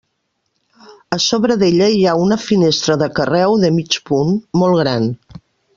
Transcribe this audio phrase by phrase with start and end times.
[1.17, 5.11] A sobre d'ella hi ha una finestra de carreu, de mig punt, molt gran.